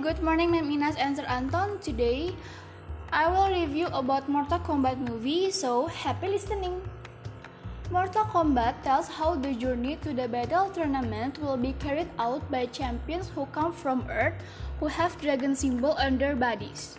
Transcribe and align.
good 0.00 0.22
morning, 0.22 0.50
my 0.50 0.62
Minas 0.62 0.96
and 0.96 1.14
Sir 1.14 1.28
Anton. 1.28 1.78
Today, 1.80 2.34
I 3.12 3.28
will 3.28 3.52
review 3.52 3.86
about 3.92 4.30
Mortal 4.30 4.58
Kombat 4.58 4.96
movie, 4.96 5.50
so 5.50 5.88
happy 5.88 6.28
listening. 6.28 6.80
Mortal 7.90 8.24
Kombat 8.24 8.80
tells 8.82 9.08
how 9.08 9.34
the 9.34 9.52
journey 9.52 9.96
to 10.00 10.14
the 10.14 10.26
battle 10.26 10.70
tournament 10.70 11.36
will 11.42 11.58
be 11.58 11.74
carried 11.78 12.08
out 12.18 12.40
by 12.50 12.64
champions 12.64 13.28
who 13.28 13.44
come 13.52 13.74
from 13.74 14.08
Earth 14.08 14.40
who 14.80 14.86
have 14.86 15.20
dragon 15.20 15.54
symbol 15.54 15.92
on 16.00 16.16
their 16.16 16.34
bodies. 16.34 16.96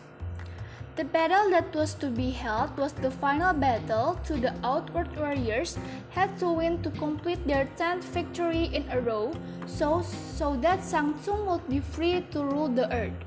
The 1.01 1.07
battle 1.07 1.49
that 1.49 1.73
was 1.73 1.95
to 1.95 2.11
be 2.11 2.29
held 2.29 2.77
was 2.77 2.93
the 2.93 3.09
final 3.09 3.53
battle 3.53 4.19
to 4.23 4.37
the 4.37 4.53
Outworld 4.63 5.17
Warriors 5.17 5.75
had 6.11 6.37
to 6.37 6.53
win 6.53 6.83
to 6.83 6.91
complete 6.91 7.41
their 7.47 7.67
10th 7.75 8.03
victory 8.13 8.65
in 8.65 8.85
a 8.91 9.01
row 9.01 9.33
so, 9.65 10.03
so 10.03 10.55
that 10.57 10.85
Shang 10.85 11.17
Tsung 11.23 11.47
would 11.47 11.67
be 11.67 11.79
free 11.79 12.21
to 12.29 12.43
rule 12.43 12.67
the 12.67 12.85
earth. 12.93 13.17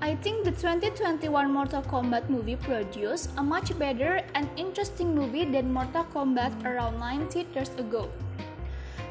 I 0.00 0.14
think 0.14 0.44
the 0.44 0.50
2021 0.52 1.52
Mortal 1.52 1.82
Kombat 1.82 2.30
movie 2.30 2.56
produced 2.56 3.28
a 3.36 3.42
much 3.42 3.78
better 3.78 4.24
and 4.34 4.48
interesting 4.56 5.14
movie 5.14 5.44
than 5.44 5.70
Mortal 5.70 6.04
Kombat 6.04 6.64
around 6.64 6.98
90 6.98 7.48
years 7.52 7.68
ago. 7.76 8.08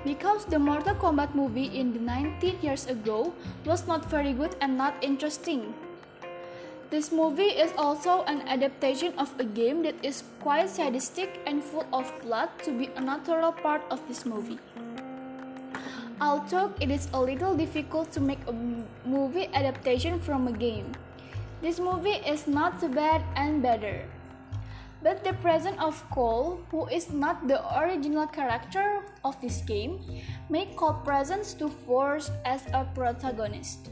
Because 0.04 0.46
the 0.46 0.58
Mortal 0.58 0.96
Kombat 0.96 1.36
movie 1.36 1.78
in 1.78 1.94
the 1.94 2.00
90 2.00 2.58
years 2.64 2.88
ago 2.88 3.36
was 3.66 3.86
not 3.86 4.10
very 4.10 4.34
good 4.34 4.56
and 4.62 4.76
not 4.76 4.96
interesting. 5.04 5.76
This 6.96 7.12
movie 7.12 7.52
is 7.52 7.74
also 7.78 8.24
an 8.24 8.48
adaptation 8.48 9.12
of 9.20 9.28
a 9.38 9.44
game 9.44 9.84
that 9.84 10.00
is 10.00 10.24
quite 10.40 10.70
sadistic 10.70 11.42
and 11.46 11.62
full 11.62 11.84
of 11.92 12.08
blood 12.24 12.48
to 12.64 12.72
be 12.72 12.88
a 12.96 13.02
natural 13.02 13.52
part 13.52 13.84
of 13.92 14.00
this 14.08 14.26
movie. 14.26 14.60
Although 16.22 16.72
it 16.80 16.90
is 16.90 17.10
a 17.12 17.20
little 17.20 17.54
difficult 17.54 18.14
to 18.14 18.22
make 18.22 18.40
a 18.48 18.56
movie 19.04 19.52
adaptation 19.52 20.22
from 20.22 20.48
a 20.48 20.54
game, 20.54 20.96
this 21.62 21.82
movie 21.82 22.24
is 22.24 22.48
not 22.48 22.80
too 22.80 22.88
bad 22.88 23.28
and 23.36 23.62
better. 23.62 24.08
But 25.04 25.22
the 25.26 25.34
presence 25.44 25.76
of 25.84 26.00
Cole, 26.12 26.64
who 26.72 26.88
is 26.88 27.12
not 27.12 27.50
the 27.50 27.60
original 27.78 28.26
character 28.26 29.04
of 29.26 29.36
this 29.42 29.60
game, 29.68 30.00
make 30.48 30.78
Cole 30.78 31.04
presence 31.04 31.54
to 31.56 31.68
Force 31.68 32.32
as 32.46 32.64
a 32.72 32.88
protagonist. 32.96 33.92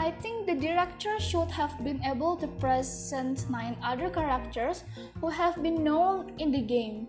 I 0.00 0.12
think 0.12 0.46
the 0.46 0.54
director 0.54 1.20
should 1.20 1.50
have 1.50 1.76
been 1.84 2.00
able 2.02 2.34
to 2.36 2.46
present 2.56 3.44
nine 3.50 3.76
other 3.84 4.08
characters 4.08 4.82
who 5.20 5.28
have 5.28 5.62
been 5.62 5.84
known 5.84 6.32
in 6.38 6.50
the 6.50 6.62
game. 6.62 7.06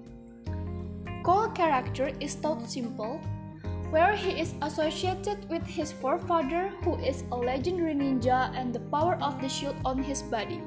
Cole 1.23 1.47
character 1.56 2.12
is 2.19 2.36
taught 2.36 2.69
simple, 2.69 3.22
where 3.92 4.14
he 4.14 4.31
is 4.42 4.56
associated 4.62 5.47
with 5.50 5.64
his 5.66 5.94
forefather 5.94 6.73
who 6.84 7.00
is 7.00 7.23
a 7.31 7.36
legendary 7.38 7.95
ninja 7.95 8.52
and 8.59 8.75
the 8.75 8.84
power 8.92 9.16
of 9.23 9.39
the 9.39 9.47
shield 9.47 9.78
on 9.86 10.03
his 10.03 10.22
body. 10.23 10.59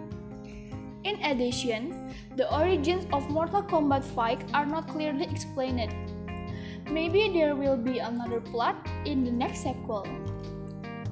In 1.05 1.21
addition, 1.21 2.09
the 2.37 2.49
origins 2.49 3.05
of 3.13 3.29
Mortal 3.29 3.63
Kombat 3.63 4.03
5 4.03 4.55
are 4.55 4.65
not 4.65 4.89
clearly 4.89 5.29
explained. 5.29 5.93
Maybe 6.89 7.29
there 7.37 7.55
will 7.55 7.77
be 7.77 7.99
another 7.99 8.41
plot 8.41 8.89
in 9.05 9.25
the 9.25 9.31
next 9.31 9.61
sequel. 9.61 10.09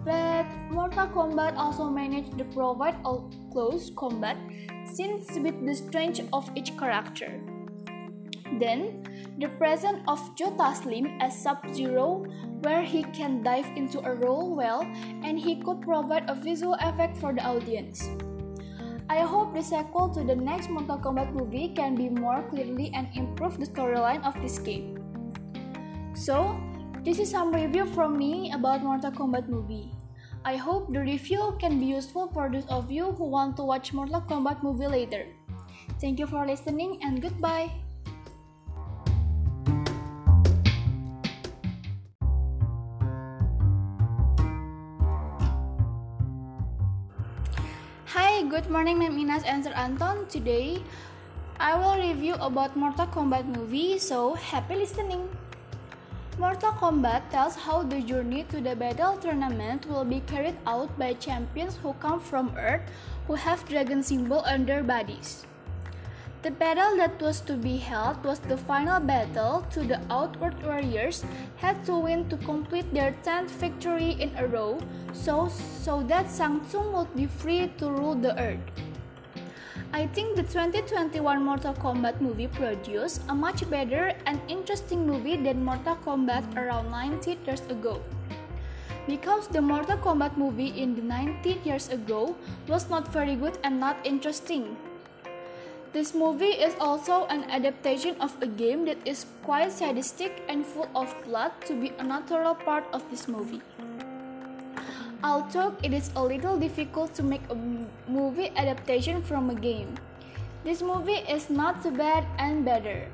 But 0.04 0.46
Mortal 0.70 1.06
Kombat 1.06 1.56
also 1.56 1.88
managed 1.88 2.36
to 2.38 2.44
provide 2.44 2.96
a 3.04 3.18
close 3.52 3.90
combat 3.96 4.36
scenes 4.84 5.26
with 5.38 5.54
the 5.64 5.74
strength 5.74 6.20
of 6.32 6.50
each 6.56 6.76
character. 6.76 7.40
Then, 8.58 9.06
the 9.38 9.48
presence 9.58 10.02
of 10.08 10.20
Joe 10.36 10.52
Taslim 10.58 11.18
as 11.20 11.40
Sub-Zero, 11.40 12.26
where 12.62 12.82
he 12.82 13.02
can 13.14 13.42
dive 13.42 13.70
into 13.76 14.00
a 14.04 14.14
role 14.14 14.54
well 14.54 14.82
and 15.24 15.38
he 15.38 15.56
could 15.56 15.80
provide 15.80 16.28
a 16.28 16.34
visual 16.34 16.74
effect 16.80 17.16
for 17.16 17.32
the 17.32 17.42
audience. 17.42 18.10
I 19.08 19.20
hope 19.20 19.54
the 19.54 19.62
sequel 19.62 20.08
to 20.14 20.24
the 20.24 20.36
next 20.36 20.70
Mortal 20.70 20.98
Kombat 20.98 21.32
movie 21.32 21.72
can 21.74 21.94
be 21.94 22.08
more 22.08 22.42
clearly 22.50 22.90
and 22.94 23.08
improve 23.14 23.58
the 23.58 23.66
storyline 23.66 24.24
of 24.24 24.34
this 24.42 24.58
game. 24.58 24.98
So, 26.14 26.56
this 27.02 27.18
is 27.18 27.30
some 27.30 27.50
review 27.50 27.84
from 27.84 28.16
me 28.16 28.52
about 28.54 28.82
Mortal 28.82 29.10
Kombat 29.10 29.48
movie. 29.48 29.90
I 30.44 30.54
hope 30.54 30.92
the 30.92 31.00
review 31.00 31.58
can 31.58 31.80
be 31.80 31.86
useful 31.86 32.30
for 32.30 32.48
those 32.48 32.66
of 32.70 32.90
you 32.90 33.10
who 33.18 33.26
want 33.26 33.56
to 33.58 33.66
watch 33.66 33.92
Mortal 33.92 34.22
Kombat 34.22 34.62
movie 34.62 34.86
later. 34.86 35.26
Thank 36.00 36.20
you 36.20 36.26
for 36.26 36.46
listening 36.46 37.02
and 37.02 37.20
goodbye. 37.20 37.74
Hi, 48.14 48.46
good 48.46 48.70
morning, 48.70 48.98
my 48.98 49.08
Minas 49.08 49.42
and 49.42 49.64
Sir 49.64 49.74
Anton. 49.74 50.30
Today, 50.30 50.78
I 51.58 51.74
will 51.74 51.98
review 51.98 52.34
about 52.38 52.76
Mortal 52.76 53.06
Kombat 53.10 53.46
movie, 53.46 53.98
so 53.98 54.34
happy 54.34 54.76
listening. 54.76 55.26
Mortal 56.38 56.72
Kombat 56.72 57.28
tells 57.28 57.56
how 57.56 57.82
the 57.82 58.00
journey 58.00 58.44
to 58.44 58.58
the 58.58 58.74
battle 58.74 59.18
tournament 59.18 59.84
will 59.84 60.04
be 60.04 60.20
carried 60.20 60.56
out 60.66 60.88
by 60.98 61.12
champions 61.12 61.76
who 61.76 61.92
come 62.00 62.20
from 62.20 62.56
Earth 62.56 62.80
who 63.26 63.34
have 63.34 63.68
dragon 63.68 64.02
symbol 64.02 64.38
on 64.38 64.64
their 64.64 64.82
bodies. 64.82 65.44
The 66.40 66.50
battle 66.50 66.96
that 66.96 67.20
was 67.20 67.42
to 67.42 67.56
be 67.56 67.76
held 67.76 68.24
was 68.24 68.40
the 68.40 68.56
final 68.56 68.98
battle 68.98 69.66
to 69.72 69.84
the 69.84 70.00
Outworld 70.10 70.60
Warriors 70.64 71.22
had 71.56 71.84
to 71.84 71.98
win 71.98 72.28
to 72.30 72.36
complete 72.38 72.92
their 72.94 73.14
10th 73.22 73.50
victory 73.50 74.16
in 74.18 74.34
a 74.36 74.46
row 74.46 74.80
so, 75.12 75.48
so 75.48 76.02
that 76.04 76.32
Shang 76.34 76.64
Tsung 76.64 76.94
would 76.94 77.14
be 77.14 77.26
free 77.26 77.70
to 77.76 77.90
rule 77.90 78.14
the 78.14 78.34
earth. 78.40 78.81
I 79.94 80.06
think 80.06 80.36
the 80.36 80.42
2021 80.42 81.20
Mortal 81.44 81.74
Kombat 81.74 82.18
movie 82.18 82.46
produced 82.46 83.20
a 83.28 83.34
much 83.34 83.68
better 83.68 84.16
and 84.24 84.40
interesting 84.48 85.06
movie 85.06 85.36
than 85.36 85.62
Mortal 85.62 85.96
Kombat 85.96 86.56
around 86.56 86.90
90 86.90 87.36
years 87.44 87.60
ago. 87.68 88.00
Because 89.06 89.48
the 89.48 89.60
Mortal 89.60 89.98
Kombat 89.98 90.38
movie 90.38 90.72
in 90.80 90.94
the 90.94 91.02
90 91.02 91.60
years 91.64 91.90
ago 91.90 92.34
was 92.68 92.88
not 92.88 93.12
very 93.12 93.36
good 93.36 93.58
and 93.64 93.78
not 93.78 94.00
interesting. 94.02 94.78
This 95.92 96.14
movie 96.14 96.56
is 96.56 96.74
also 96.80 97.26
an 97.26 97.44
adaptation 97.50 98.16
of 98.16 98.32
a 98.40 98.46
game 98.46 98.86
that 98.86 98.96
is 99.04 99.26
quite 99.44 99.72
sadistic 99.72 100.40
and 100.48 100.64
full 100.64 100.88
of 100.94 101.12
blood 101.26 101.52
to 101.66 101.76
be 101.78 101.92
a 101.98 102.02
natural 102.02 102.54
part 102.54 102.88
of 102.94 103.04
this 103.10 103.28
movie. 103.28 103.60
Although 105.24 105.76
it 105.84 105.94
is 105.94 106.10
a 106.16 106.22
little 106.22 106.58
difficult 106.58 107.14
to 107.14 107.22
make 107.22 107.42
a 107.48 107.54
movie 108.10 108.50
adaptation 108.56 109.22
from 109.22 109.50
a 109.50 109.54
game, 109.54 109.94
this 110.64 110.82
movie 110.82 111.22
is 111.30 111.48
not 111.48 111.82
too 111.82 111.92
bad 111.92 112.26
and 112.38 112.64
better. 112.64 113.06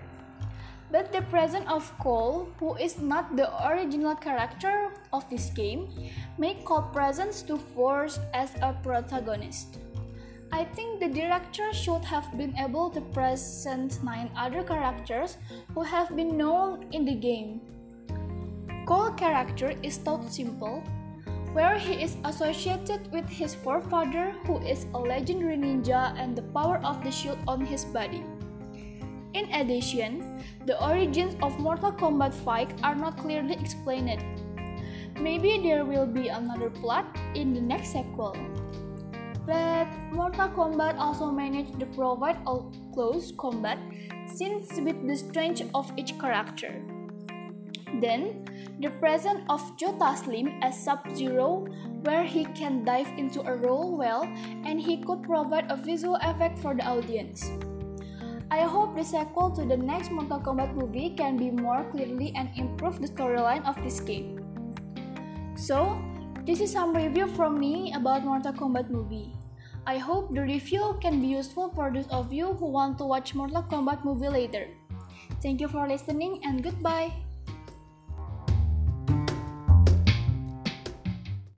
But 0.91 1.13
the 1.13 1.21
presence 1.29 1.69
of 1.69 1.93
Cole, 1.99 2.49
who 2.59 2.77
is 2.77 2.99
not 2.99 3.37
the 3.37 3.53
original 3.69 4.15
character 4.15 4.89
of 5.13 5.29
this 5.29 5.51
game, 5.51 5.89
make 6.39 6.65
Cole 6.65 6.89
presence 6.93 7.43
to 7.43 7.59
Force 7.77 8.19
as 8.33 8.55
a 8.63 8.73
protagonist. 8.83 9.77
I 10.51 10.65
think 10.65 11.01
the 11.01 11.09
director 11.09 11.75
should 11.75 12.05
have 12.05 12.25
been 12.39 12.57
able 12.57 12.89
to 12.91 13.03
present 13.13 14.03
nine 14.03 14.31
other 14.35 14.63
characters 14.63 15.37
who 15.75 15.83
have 15.83 16.17
been 16.17 16.39
known 16.39 16.89
in 16.93 17.05
the 17.05 17.15
game. 17.15 17.61
Cole 18.87 19.13
character 19.13 19.75
is 19.83 19.99
taught 19.99 20.33
simple, 20.33 20.83
where 21.59 21.77
he 21.77 21.95
is 21.95 22.17
associated 22.23 23.11
with 23.11 23.29
his 23.29 23.53
forefather 23.53 24.31
who 24.47 24.59
is 24.63 24.87
a 24.95 24.99
legendary 24.99 25.57
ninja 25.59 26.15
and 26.15 26.39
the 26.39 26.47
power 26.55 26.79
of 26.87 27.03
the 27.03 27.11
shield 27.11 27.39
on 27.49 27.67
his 27.67 27.85
body. 27.85 28.23
In 29.35 29.51
addition, 29.51 30.39
the 30.67 30.79
origins 30.79 31.35
of 31.43 31.59
Mortal 31.59 31.91
Kombat 31.91 32.33
5 32.33 32.85
are 32.85 32.95
not 32.95 33.19
clearly 33.19 33.55
explained. 33.55 34.23
Maybe 35.19 35.59
there 35.59 35.85
will 35.85 36.07
be 36.07 36.29
another 36.29 36.71
plot 36.71 37.19
in 37.35 37.53
the 37.53 37.61
next 37.61 37.91
sequel. 37.91 38.37
But 39.45 39.89
Mortal 40.13 40.51
Kombat 40.51 40.97
also 40.97 41.27
managed 41.27 41.81
to 41.81 41.87
provide 41.87 42.39
a 42.47 42.63
close 42.95 43.33
combat 43.37 43.79
scenes 44.29 44.71
with 44.79 45.09
the 45.09 45.17
strength 45.17 45.63
of 45.75 45.91
each 45.97 46.17
character. 46.21 46.98
Then, 48.01 48.45
the 48.81 48.91
presence 49.01 49.41
of 49.49 49.65
Joe 49.77 49.97
Taslim 49.99 50.61
as 50.63 50.79
Sub-Zero, 50.79 51.67
where 52.05 52.25
he 52.25 52.45
can 52.55 52.85
dive 52.85 53.09
into 53.17 53.43
a 53.43 53.57
role 53.57 53.97
well 53.97 54.23
and 54.65 54.81
he 54.81 55.03
could 55.03 55.23
provide 55.23 55.71
a 55.71 55.77
visual 55.77 56.17
effect 56.23 56.59
for 56.59 56.75
the 56.75 56.85
audience. 56.85 57.51
I 58.51 58.63
hope 58.63 58.97
the 58.97 59.05
sequel 59.05 59.51
to 59.57 59.65
the 59.65 59.77
next 59.77 60.11
Mortal 60.11 60.41
Kombat 60.41 60.75
movie 60.75 61.11
can 61.11 61.37
be 61.37 61.51
more 61.51 61.85
clearly 61.91 62.33
and 62.35 62.49
improve 62.57 63.01
the 63.01 63.09
storyline 63.09 63.67
of 63.69 63.77
this 63.85 64.01
game. 64.01 64.41
So, 65.57 66.01
this 66.47 66.61
is 66.61 66.73
some 66.73 66.97
review 66.97 67.29
from 67.29 67.61
me 67.61 67.93
about 67.93 68.25
Mortal 68.25 68.53
Kombat 68.53 68.89
movie. 68.89 69.35
I 69.87 69.99
hope 69.99 70.35
the 70.35 70.43
review 70.43 70.97
can 71.01 71.21
be 71.21 71.29
useful 71.29 71.69
for 71.75 71.91
those 71.93 72.09
of 72.09 72.33
you 72.33 72.55
who 72.55 72.67
want 72.67 72.97
to 72.99 73.05
watch 73.05 73.35
Mortal 73.35 73.63
Kombat 73.65 74.05
movie 74.05 74.29
later. 74.29 74.69
Thank 75.43 75.61
you 75.61 75.69
for 75.69 75.87
listening 75.87 76.41
and 76.45 76.63
goodbye. 76.63 77.13